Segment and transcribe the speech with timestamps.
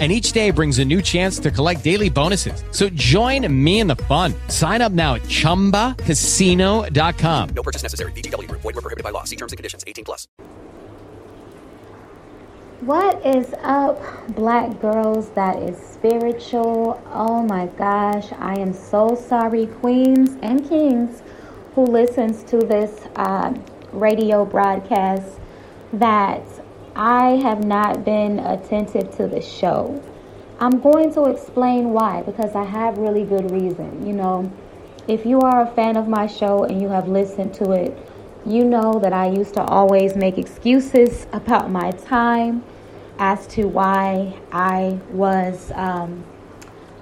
[0.00, 2.64] and each day brings a new chance to collect daily bonuses.
[2.72, 4.34] So join me in the fun.
[4.48, 7.48] Sign up now at ChumbaCasino.com.
[7.54, 8.10] No purchase necessary.
[8.12, 8.50] VGW.
[8.50, 9.22] Void were prohibited by law.
[9.22, 9.84] See terms and conditions.
[9.86, 10.26] 18 plus.
[12.84, 13.98] What is up,
[14.34, 17.02] black girls that is spiritual?
[17.14, 21.22] Oh my gosh, I am so sorry, queens and kings
[21.74, 23.54] who listens to this uh,
[23.92, 25.40] radio broadcast
[25.94, 26.42] that
[26.96, 30.00] I have not been attentive to the show.
[30.60, 34.06] I'm going to explain why because I have really good reason.
[34.06, 34.52] You know,
[35.08, 37.98] if you are a fan of my show and you have listened to it,
[38.46, 42.62] you know that I used to always make excuses about my time
[43.18, 46.24] as to why I was um,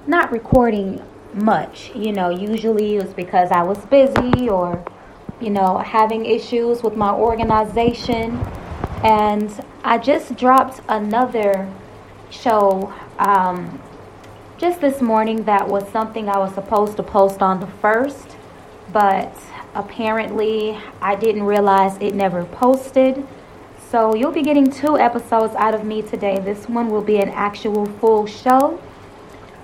[0.06, 1.02] not recording
[1.34, 1.90] much.
[1.94, 4.82] You know, usually it was because I was busy or,
[5.40, 8.42] you know, having issues with my organization.
[9.02, 9.52] And
[9.84, 11.68] I just dropped another
[12.30, 13.82] show um,
[14.56, 18.36] just this morning that was something I was supposed to post on the first,
[18.92, 19.36] but
[19.74, 23.26] apparently I didn't realize it never posted.
[23.90, 26.38] So you'll be getting two episodes out of me today.
[26.38, 28.80] This one will be an actual full show.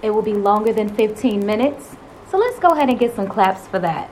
[0.03, 1.95] It will be longer than 15 minutes.
[2.29, 4.11] So let's go ahead and get some claps for that.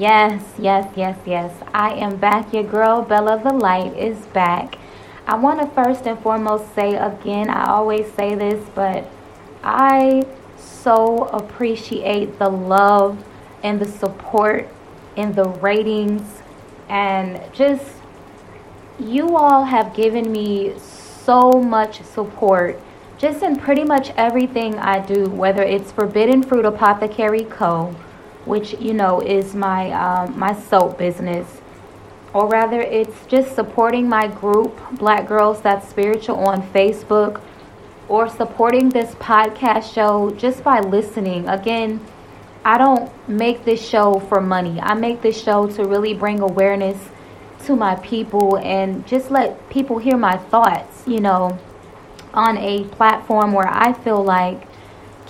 [0.00, 1.52] Yes, yes, yes, yes.
[1.74, 2.54] I am back.
[2.54, 4.78] Your girl Bella the Light is back.
[5.26, 9.08] I want to first and foremost say again, I always say this, but
[9.62, 10.26] I
[10.56, 13.22] so appreciate the love
[13.62, 14.68] and the support
[15.16, 16.42] and the ratings
[16.88, 17.84] and just
[18.98, 22.80] you all have given me so much support
[23.18, 27.94] just in pretty much everything I do, whether it's Forbidden Fruit Apothecary Co.,
[28.44, 31.60] which you know is my um, my soap business,
[32.32, 37.40] or rather it's just supporting my group, Black Girls That's Spiritual, on Facebook,
[38.08, 41.48] or supporting this podcast show just by listening.
[41.48, 42.00] Again,
[42.64, 44.80] I don't make this show for money.
[44.80, 46.98] I make this show to really bring awareness
[47.64, 51.02] to my people and just let people hear my thoughts.
[51.06, 51.58] You know
[52.32, 54.69] on a platform where I feel like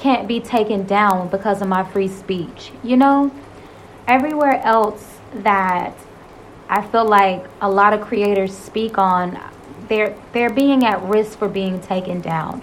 [0.00, 2.72] can't be taken down because of my free speech.
[2.82, 3.30] You know,
[4.08, 5.94] everywhere else that
[6.68, 9.38] I feel like a lot of creators speak on,
[9.88, 12.62] they're they're being at risk for being taken down.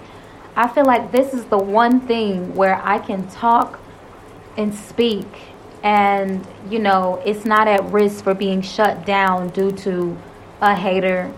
[0.56, 3.80] I feel like this is the one thing where I can talk
[4.58, 5.28] and speak
[5.84, 10.18] and you know, it's not at risk for being shut down due to
[10.62, 11.32] a hater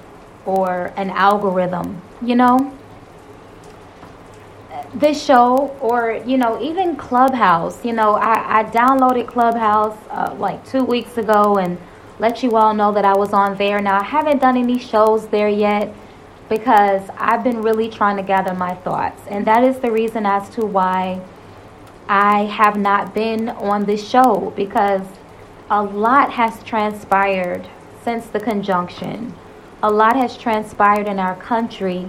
[0.45, 2.78] or an algorithm, you know?
[4.93, 10.65] This show or you know even clubhouse you know i, I downloaded clubhouse uh, like
[10.65, 11.77] two weeks ago and
[12.17, 13.79] let you all know that i was on there.
[13.81, 15.93] Now i haven't done any shows there yet
[16.49, 19.21] because i've been really trying to gather my thoughts.
[19.27, 21.21] And that is the reason as to why
[22.07, 25.05] i have not been on this show because
[25.69, 27.67] a lot has transpired
[28.03, 29.35] since the conjunction.
[29.83, 32.07] A lot has transpired in our country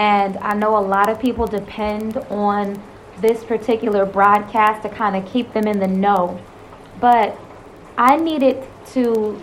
[0.00, 2.82] and I know a lot of people depend on
[3.18, 6.40] this particular broadcast to kind of keep them in the know.
[6.98, 7.38] But
[7.98, 9.38] I needed to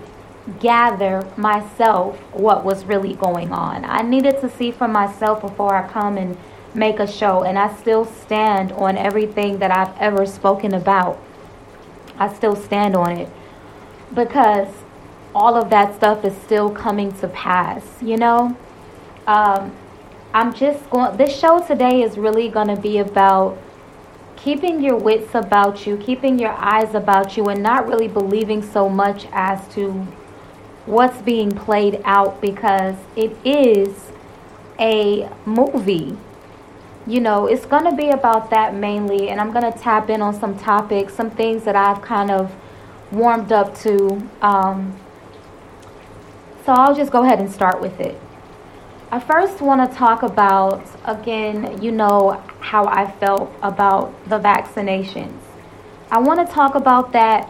[0.60, 3.86] gather myself what was really going on.
[3.86, 6.36] I needed to see for myself before I come and
[6.74, 7.44] make a show.
[7.44, 11.22] And I still stand on everything that I've ever spoken about.
[12.18, 13.30] I still stand on it
[14.12, 14.70] because
[15.36, 18.58] all of that stuff is still coming to pass, you know?
[19.28, 19.72] Um,
[20.34, 23.58] I'm just going, this show today is really going to be about
[24.36, 28.90] keeping your wits about you, keeping your eyes about you, and not really believing so
[28.90, 29.92] much as to
[30.86, 34.12] what's being played out because it is
[34.80, 36.16] a movie.
[37.06, 40.22] You know, it's going to be about that mainly, and I'm going to tap in
[40.22, 42.54] on some topics, some things that I've kind of
[43.12, 44.30] warmed up to.
[44.42, 44.98] Um,
[46.66, 48.20] so I'll just go ahead and start with it.
[49.10, 55.40] I first want to talk about, again, you know, how I felt about the vaccinations.
[56.12, 57.50] I want to talk about that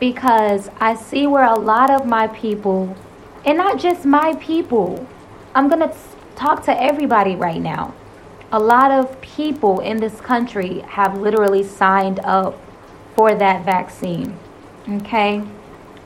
[0.00, 2.96] because I see where a lot of my people,
[3.44, 5.06] and not just my people,
[5.54, 5.94] I'm going to
[6.34, 7.94] talk to everybody right now.
[8.50, 12.58] A lot of people in this country have literally signed up
[13.16, 14.38] for that vaccine.
[14.88, 15.42] Okay?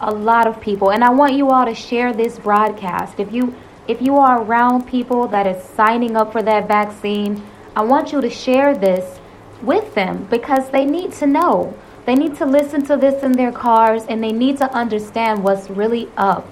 [0.00, 0.90] A lot of people.
[0.90, 3.20] And I want you all to share this broadcast.
[3.20, 3.54] If you
[3.88, 7.43] if you are around people that is signing up for that vaccine,
[7.75, 9.19] I want you to share this
[9.62, 11.75] with them because they need to know.
[12.06, 15.71] They need to listen to this in their cars and they need to understand what's
[15.71, 16.47] really up.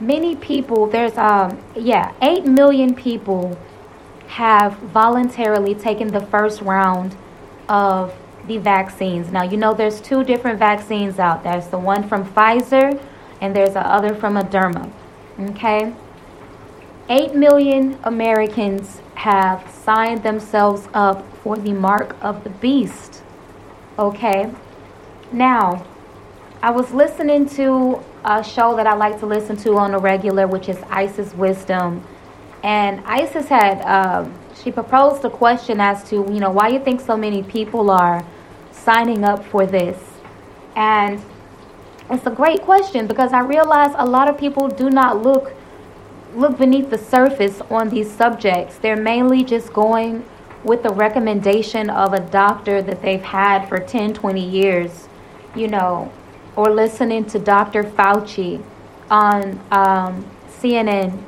[0.00, 3.58] Many people, there's um yeah, 8 million people
[4.28, 7.16] have voluntarily taken the first round
[7.68, 8.14] of
[8.46, 9.30] the vaccines.
[9.30, 11.42] Now, you know there's two different vaccines out.
[11.42, 13.00] There's the one from Pfizer
[13.40, 14.90] and there's the other from Moderna.
[15.38, 15.94] Okay?
[17.08, 23.22] 8 million Americans have signed themselves up for the mark of the beast.
[23.98, 24.52] Okay?
[25.32, 25.86] Now,
[26.62, 30.46] I was listening to a show that I like to listen to on a regular,
[30.46, 32.02] which is Isis Wisdom.
[32.62, 37.00] And Isis had, um, she proposed a question as to, you know, why you think
[37.00, 38.24] so many people are
[38.72, 39.98] signing up for this.
[40.74, 41.22] And
[42.10, 45.52] it's a great question because I realize a lot of people do not look
[46.34, 48.76] look beneath the surface on these subjects.
[48.78, 50.24] They're mainly just going
[50.62, 55.08] with the recommendation of a doctor that they've had for 10, 20 years,
[55.56, 56.12] you know,
[56.54, 57.82] or listening to Dr.
[57.82, 58.62] Fauci
[59.10, 61.22] on um, CNN,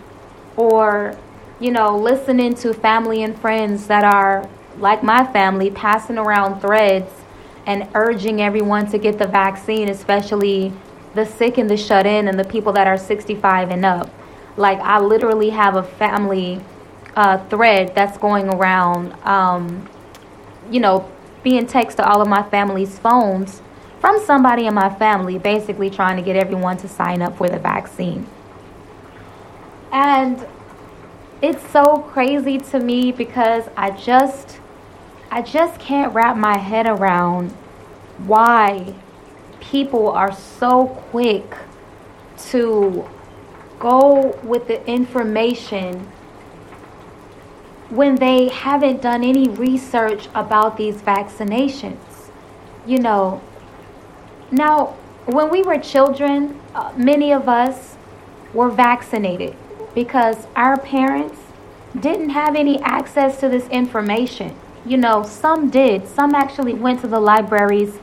[0.56, 1.16] or,
[1.60, 4.48] you know, listening to family and friends that are
[4.78, 7.19] like my family passing around threads
[7.66, 10.72] and urging everyone to get the vaccine, especially
[11.14, 14.10] the sick and the shut in and the people that are 65 and up.
[14.56, 16.60] Like, I literally have a family
[17.16, 19.88] uh, thread that's going around, um,
[20.70, 21.10] you know,
[21.42, 23.62] being text to all of my family's phones
[24.00, 27.58] from somebody in my family, basically trying to get everyone to sign up for the
[27.58, 28.26] vaccine.
[29.92, 30.46] And
[31.42, 34.60] it's so crazy to me because I just
[35.32, 37.52] I just can't wrap my head around
[38.18, 38.94] why
[39.60, 41.54] people are so quick
[42.48, 43.08] to
[43.78, 46.08] go with the information
[47.90, 52.30] when they haven't done any research about these vaccinations.
[52.84, 53.40] You know,
[54.50, 54.96] now,
[55.26, 57.96] when we were children, uh, many of us
[58.52, 59.54] were vaccinated
[59.94, 61.38] because our parents
[61.98, 64.56] didn't have any access to this information.
[64.84, 66.08] You know, some did.
[66.08, 67.98] Some actually went to the libraries.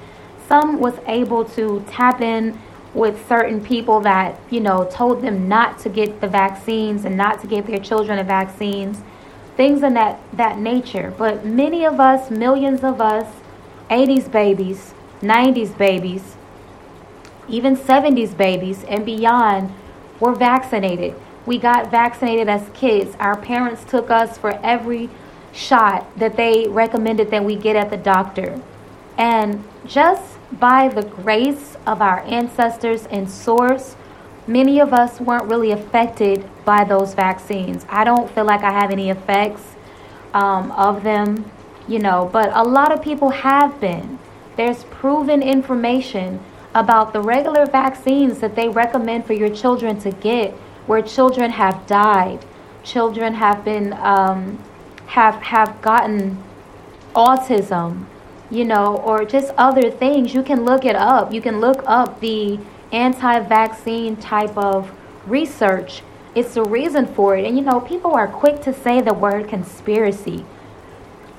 [0.48, 2.60] Some was able to tap in
[2.94, 7.42] with certain people that, you know, told them not to get the vaccines and not
[7.42, 9.02] to give their children the vaccines.
[9.56, 11.14] Things in that, that nature.
[11.18, 13.28] But many of us, millions of us,
[13.90, 16.36] 80s babies, 90s babies,
[17.50, 19.74] even 70s babies and beyond
[20.20, 21.16] were vaccinated.
[21.46, 23.16] We got vaccinated as kids.
[23.20, 25.10] Our parents took us for every
[25.58, 28.62] shot that they recommended that we get at the doctor.
[29.18, 33.96] And just by the grace of our ancestors and source,
[34.46, 37.86] many of us weren't really affected by those vaccines.
[37.90, 39.64] I don't feel like I have any effects
[40.34, 41.50] um, of them,
[41.88, 44.20] you know, but a lot of people have been.
[44.56, 46.40] There's proven information
[46.76, 50.52] about the regular vaccines that they recommend for your children to get,
[50.86, 52.46] where children have died,
[52.84, 54.64] children have been um,
[55.08, 56.42] have have gotten
[57.16, 58.06] autism,
[58.50, 60.34] you know, or just other things.
[60.34, 61.34] You can look it up.
[61.34, 62.60] You can look up the
[62.92, 64.92] anti-vaccine type of
[65.26, 66.04] research.
[66.36, 67.46] It's the reason for it.
[67.46, 70.46] And you know, people are quick to say the word conspiracy.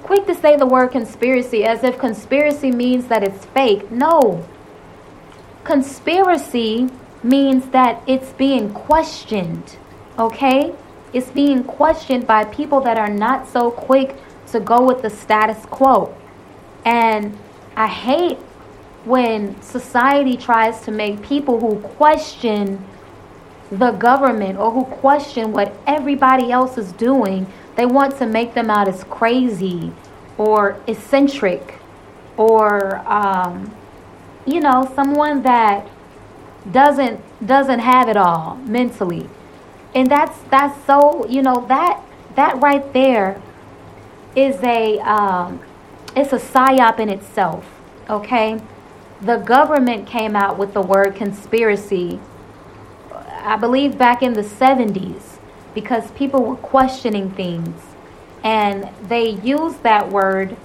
[0.02, 3.90] Quick to say the word conspiracy as if conspiracy means that it's fake.
[3.90, 4.46] No,
[5.68, 6.88] Conspiracy
[7.22, 9.76] means that it's being questioned,
[10.18, 10.72] okay?
[11.12, 14.16] It's being questioned by people that are not so quick
[14.48, 16.14] to go with the status quo.
[16.84, 17.36] And
[17.76, 18.38] I hate
[19.04, 22.84] when society tries to make people who question
[23.70, 27.46] the government or who question what everybody else is doing,
[27.76, 29.92] they want to make them out as crazy
[30.36, 31.78] or eccentric
[32.36, 33.74] or um,
[34.48, 35.86] you know, someone that
[36.72, 39.28] doesn't doesn't have it all mentally.
[39.94, 42.02] And that's that's so, you know, that
[42.34, 43.40] that right there
[44.36, 45.60] is a um,
[46.16, 47.64] it's a psyop in itself.
[48.08, 48.60] Okay?
[49.20, 52.20] The government came out with the word conspiracy
[53.48, 55.38] I believe back in the 70s
[55.74, 57.80] because people were questioning things
[58.44, 60.56] and they used that word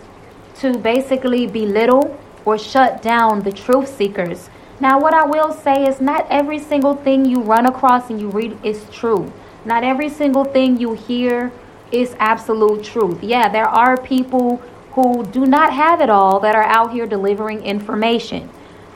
[0.55, 4.49] to basically belittle or shut down the truth seekers.
[4.83, 8.27] Now, what I will say is not every single thing you run across and you
[8.27, 9.31] read is true.
[9.63, 11.53] Not every single thing you hear
[11.93, 13.23] is absolute truth.
[13.23, 14.57] Yeah, there are people
[14.91, 18.49] who do not have it all that are out here delivering information.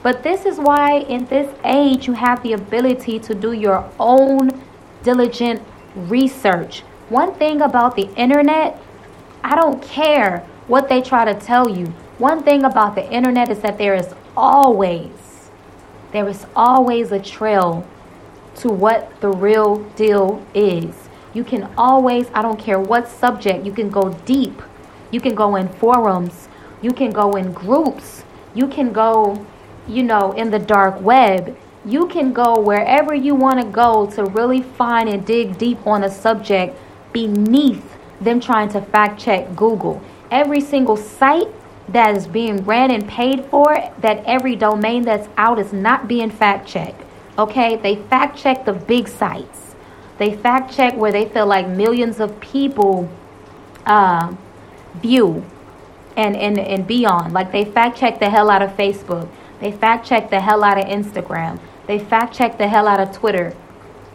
[0.03, 4.61] But this is why, in this age, you have the ability to do your own
[5.03, 5.61] diligent
[5.95, 6.81] research.
[7.07, 8.77] One thing about the internet,
[9.41, 11.85] I don't care what they try to tell you.
[12.17, 15.11] One thing about the internet is that there is always,
[16.11, 17.85] there is always a trail
[18.55, 21.09] to what the real deal is.
[21.33, 24.61] You can always, I don't care what subject, you can go deep.
[25.11, 26.49] You can go in forums,
[26.81, 28.23] you can go in groups,
[28.53, 29.45] you can go,
[29.87, 31.55] you know, in the dark web.
[31.85, 36.03] You can go wherever you want to go to really find and dig deep on
[36.03, 36.77] a subject
[37.13, 40.01] beneath them trying to fact check Google.
[40.29, 41.47] Every single site
[41.89, 46.29] that is being ran and paid for, that every domain that's out is not being
[46.29, 47.01] fact checked.
[47.37, 49.75] Okay, they fact check the big sites.
[50.17, 53.09] They fact check where they feel like millions of people
[53.85, 54.35] uh,
[54.95, 55.45] view
[56.15, 57.33] and, and, and beyond.
[57.33, 59.29] Like they fact check the hell out of Facebook.
[59.59, 61.59] They fact check the hell out of Instagram.
[61.85, 63.55] They fact check the hell out of Twitter.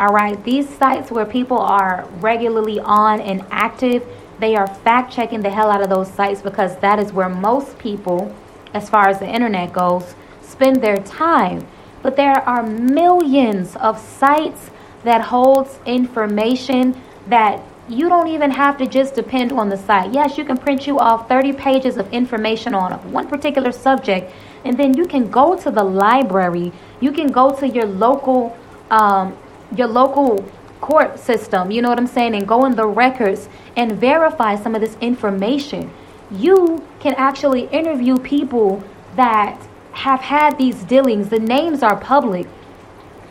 [0.00, 4.04] All right, these sites where people are regularly on and active,
[4.38, 7.78] they are fact checking the hell out of those sites because that is where most
[7.78, 8.34] people,
[8.74, 11.66] as far as the internet goes, spend their time.
[12.02, 14.70] But there are millions of sites
[15.04, 20.12] that holds information that you don't even have to just depend on the site.
[20.12, 24.32] Yes, you can print you off 30 pages of information on one particular subject,
[24.64, 26.72] and then you can go to the library.
[27.00, 28.56] You can go to your local,
[28.90, 29.36] um,
[29.74, 30.44] your local
[30.82, 31.70] court system.
[31.70, 34.98] You know what I'm saying, and go in the records and verify some of this
[35.00, 35.90] information.
[36.30, 38.84] You can actually interview people
[39.16, 39.58] that
[39.92, 41.30] have had these dealings.
[41.30, 42.46] The names are public.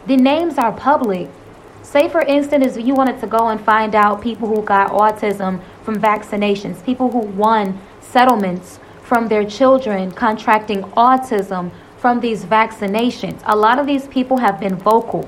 [0.08, 1.30] The names are public.
[1.84, 5.62] Say, for instance, if you wanted to go and find out people who got autism
[5.84, 13.42] from vaccinations, people who won settlements from their children contracting autism from these vaccinations.
[13.46, 15.28] A lot of these people have been vocal.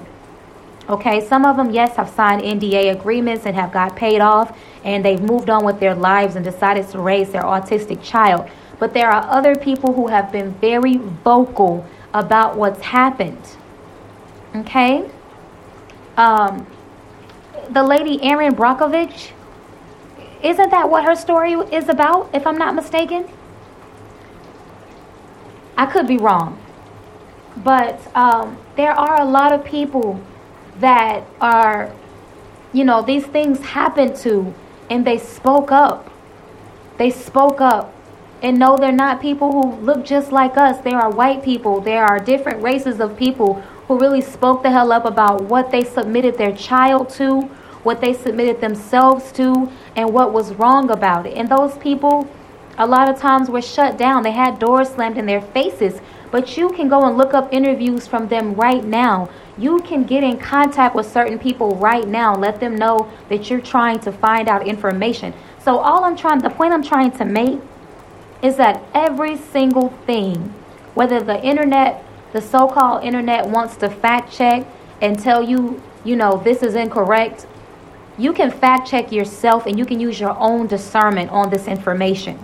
[0.90, 5.04] Okay, some of them, yes, have signed NDA agreements and have got paid off, and
[5.04, 8.50] they've moved on with their lives and decided to raise their autistic child.
[8.80, 13.42] But there are other people who have been very vocal about what's happened.
[14.56, 15.10] Okay?
[16.18, 16.68] Um,
[17.70, 19.32] the lady Erin Brockovich,
[20.44, 23.30] isn't that what her story is about, if I'm not mistaken?
[25.78, 26.60] I could be wrong.
[27.56, 30.22] But um, there are a lot of people
[30.80, 31.94] that are,
[32.72, 34.54] you know, these things happen to,
[34.90, 36.10] and they spoke up.
[36.98, 37.94] They spoke up.
[38.42, 40.82] And no, they're not people who look just like us.
[40.84, 41.80] There are white people.
[41.80, 45.84] There are different races of people who really spoke the hell up about what they
[45.84, 47.42] submitted their child to,
[47.84, 51.36] what they submitted themselves to, and what was wrong about it.
[51.36, 52.28] And those people,
[52.78, 54.24] a lot of times, were shut down.
[54.24, 56.02] They had doors slammed in their faces.
[56.34, 59.30] But you can go and look up interviews from them right now.
[59.56, 62.36] You can get in contact with certain people right now.
[62.36, 65.36] Let them know that you're trying to find out information.
[65.60, 67.60] So, all I'm trying, the point I'm trying to make
[68.42, 70.56] is that every single thing,
[70.96, 74.66] whether the internet, the so called internet wants to fact check
[75.04, 77.46] and tell you, you know, this is incorrect,
[78.18, 82.44] you can fact check yourself and you can use your own discernment on this information.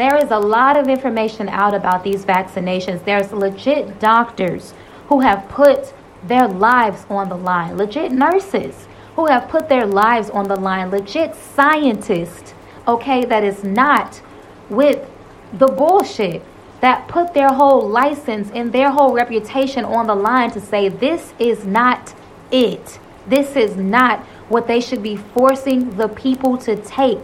[0.00, 3.04] There is a lot of information out about these vaccinations.
[3.04, 4.72] There's legit doctors
[5.08, 5.92] who have put
[6.26, 10.90] their lives on the line, legit nurses who have put their lives on the line,
[10.90, 12.54] legit scientists
[12.88, 14.22] okay, that is not
[14.70, 15.06] with
[15.52, 16.42] the bullshit
[16.80, 21.34] that put their whole license and their whole reputation on the line to say this
[21.38, 22.14] is not
[22.50, 22.98] it.
[23.26, 27.18] This is not what they should be forcing the people to take.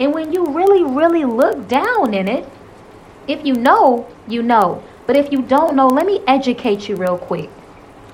[0.00, 2.48] And when you really, really look down in it,
[3.28, 4.82] if you know, you know.
[5.06, 7.50] But if you don't know, let me educate you real quick.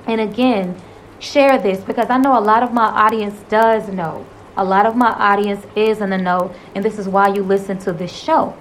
[0.07, 0.77] And again,
[1.21, 4.27] share this because I know a lot of my audience does know.
[4.57, 7.79] A lot of my audience is in the know, and this is why you listen
[7.81, 8.57] to this show.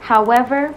[0.00, 0.74] However,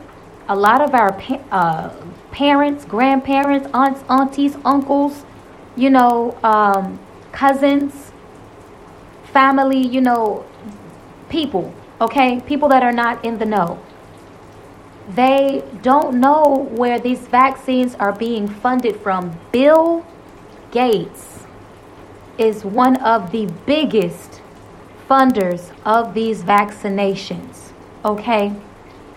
[0.48, 1.20] a lot of our
[1.52, 1.90] uh,
[2.32, 5.26] parents, grandparents, aunts, aunties, uncles,
[5.76, 7.00] you know, um,
[7.32, 8.12] cousins,
[9.24, 10.46] family, you know,
[11.36, 12.40] people, okay?
[12.48, 13.78] People that are not in the know.
[15.10, 19.38] They don't know where these vaccines are being funded from.
[19.52, 20.06] Bill
[20.72, 21.44] Gates
[22.38, 24.42] is one of the biggest
[25.10, 27.74] funders of these vaccinations.
[28.06, 28.54] Okay?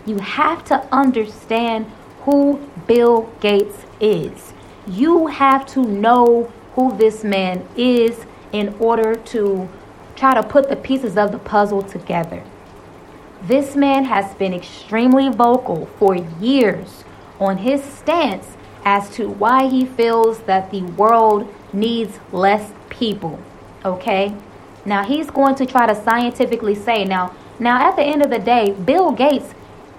[0.04, 1.86] You have to understand
[2.22, 2.58] who
[2.88, 4.52] Bill Gates is.
[4.88, 9.68] You have to know who this man is in order to
[10.18, 12.42] try to put the pieces of the puzzle together.
[13.42, 17.04] This man has been extremely vocal for years
[17.38, 23.38] on his stance as to why he feels that the world needs less people.
[23.84, 24.34] Okay?
[24.84, 28.38] Now he's going to try to scientifically say now now at the end of the
[28.38, 29.52] day, Bill Gates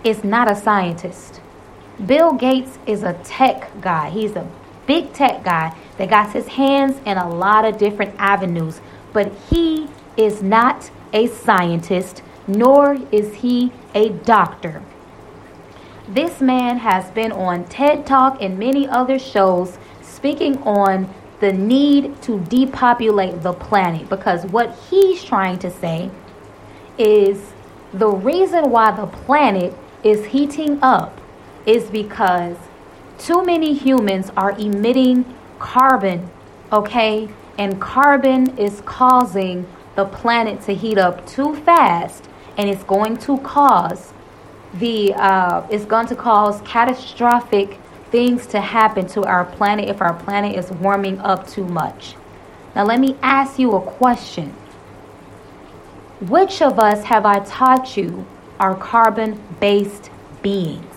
[0.03, 1.41] is not a scientist.
[2.05, 4.09] Bill Gates is a tech guy.
[4.09, 4.49] He's a
[4.85, 8.79] big tech guy that got his hands in a lot of different avenues,
[9.11, 14.83] but he is not a scientist nor is he a doctor.
[16.07, 22.21] This man has been on TED Talk and many other shows speaking on the need
[22.23, 26.11] to depopulate the planet because what he's trying to say
[26.97, 27.53] is
[27.93, 29.73] the reason why the planet
[30.03, 31.21] is heating up
[31.65, 32.57] is because
[33.17, 35.23] too many humans are emitting
[35.59, 36.29] carbon,
[36.73, 37.29] okay?
[37.57, 39.67] And carbon is causing
[39.99, 44.13] the planet to heat up too fast and it's going to cause
[44.75, 47.77] the uh, it's going to cause catastrophic
[48.09, 52.15] things to happen to our planet if our planet is warming up too much.
[52.75, 54.51] Now let me ask you a question.
[56.21, 58.25] Which of us have I taught you
[58.57, 60.09] are carbon-based
[60.41, 60.95] beings?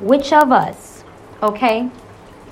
[0.00, 1.04] Which of us?
[1.44, 1.90] Okay?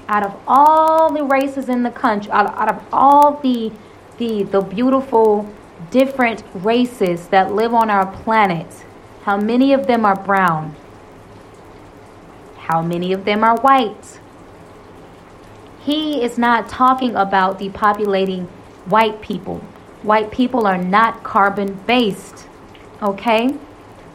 [0.06, 3.72] Out of all the races in the country, out, out of all the
[4.18, 5.48] the the beautiful
[5.90, 8.84] different races that live on our planet,
[9.22, 10.76] how many of them are brown?
[12.56, 14.20] How many of them are white?
[15.80, 18.46] He is not talking about depopulating
[18.86, 19.58] white people.
[20.02, 22.46] White people are not carbon based,
[23.02, 23.54] okay?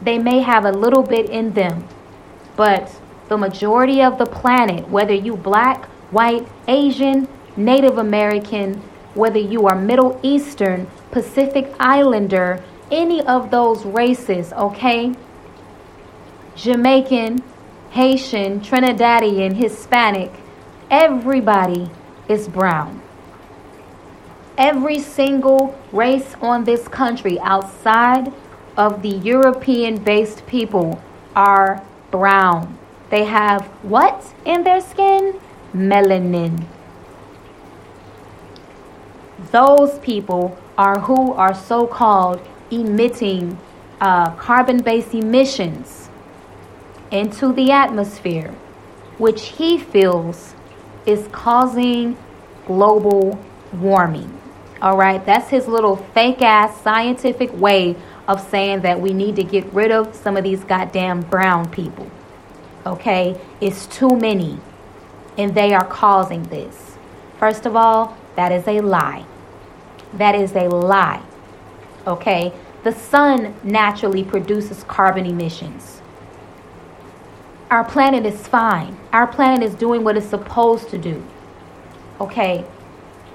[0.02, 1.86] They may have a little bit in them,
[2.56, 8.82] but the majority of the planet, whether you black, white, Asian, Native American,
[9.14, 15.14] whether you are Middle Eastern, Pacific Islander, any of those races, okay?
[16.56, 17.42] Jamaican,
[17.90, 20.32] Haitian, Trinidadian, Hispanic,
[20.90, 21.90] everybody
[22.28, 23.02] is brown.
[24.58, 28.32] Every single race on this country outside
[28.76, 31.00] of the European based people
[31.34, 32.78] are brown.
[33.10, 35.40] They have what in their skin?
[35.74, 36.64] Melanin.
[39.50, 43.58] Those people are who are so called emitting
[44.00, 46.08] uh, carbon based emissions
[47.10, 48.54] into the atmosphere,
[49.18, 50.54] which he feels
[51.06, 52.16] is causing
[52.66, 53.38] global
[53.72, 54.38] warming.
[54.80, 57.96] All right, that's his little fake ass scientific way
[58.28, 62.10] of saying that we need to get rid of some of these goddamn brown people.
[62.86, 64.58] Okay, it's too many,
[65.36, 66.96] and they are causing this.
[67.38, 69.24] First of all, that is a lie.
[70.14, 71.22] That is a lie.
[72.06, 72.52] Okay?
[72.82, 76.00] The sun naturally produces carbon emissions.
[77.70, 78.96] Our planet is fine.
[79.12, 81.22] Our planet is doing what it's supposed to do.
[82.20, 82.64] Okay?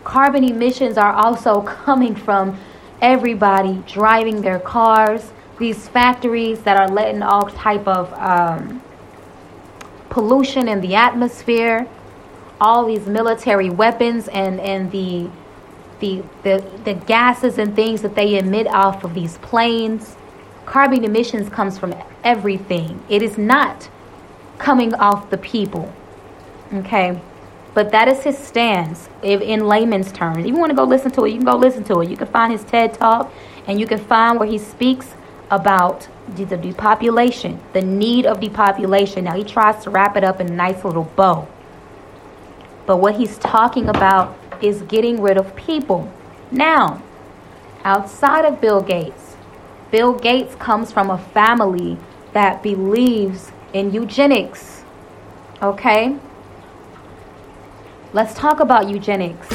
[0.03, 2.57] Carbon emissions are also coming from
[3.01, 8.81] everybody driving their cars, these factories that are letting all type of um,
[10.09, 11.87] pollution in the atmosphere,
[12.59, 15.29] all these military weapons and, and the
[15.99, 20.17] the, the, the gases and things that they emit off of these planes.
[20.65, 23.01] Carbon emissions comes from everything.
[23.07, 23.89] It is not
[24.57, 25.91] coming off the people.
[26.73, 27.19] Okay?
[27.73, 30.39] But that is his stance if, in layman's terms.
[30.39, 32.09] If you want to go listen to it, you can go listen to it.
[32.09, 33.31] You can find his TED Talk
[33.67, 35.13] and you can find where he speaks
[35.51, 39.25] about the depopulation, the need of depopulation.
[39.25, 41.47] Now, he tries to wrap it up in a nice little bow.
[42.85, 46.11] But what he's talking about is getting rid of people.
[46.51, 47.01] Now,
[47.83, 49.35] outside of Bill Gates,
[49.91, 51.97] Bill Gates comes from a family
[52.33, 54.83] that believes in eugenics.
[55.61, 56.15] Okay?
[58.13, 59.47] Let's talk about eugenics.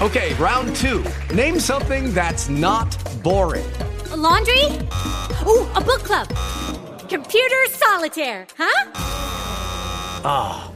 [0.00, 1.04] Okay, round two.
[1.32, 3.64] Name something that's not boring.
[4.10, 4.64] A laundry?
[5.46, 6.28] Ooh, a book club.
[7.08, 8.90] Computer solitaire, huh?
[10.26, 10.73] Ah, oh,